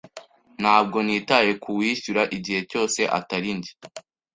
Ntabwo 0.61 0.97
nitaye 1.05 1.51
ku 1.63 1.69
wishyura, 1.77 2.21
igihe 2.37 2.61
cyose 2.69 3.01
atari 3.17 3.49
njye. 3.57 3.71